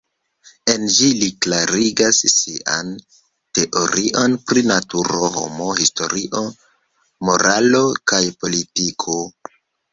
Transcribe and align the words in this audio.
En 0.73 0.85
ĝi 0.93 1.09
li 1.23 1.27
klarigas 1.45 2.21
sian 2.31 2.89
teorion 3.59 4.35
pri 4.47 4.65
naturo, 4.73 5.31
homo, 5.37 5.71
historio, 5.83 6.45
moralo 7.31 7.87
kaj 8.15 8.25
politiko. 8.43 9.23